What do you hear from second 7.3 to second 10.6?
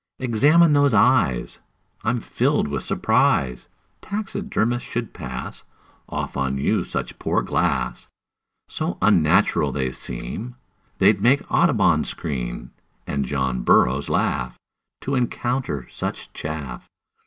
glass; So unnatural they seem